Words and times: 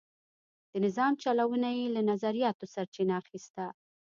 د 0.71 0.73
نظام 0.85 1.13
چلونه 1.23 1.69
یې 1.77 1.85
له 1.95 2.01
نظریاتو 2.11 2.65
سرچینه 2.73 3.13
اخیسته. 3.21 3.65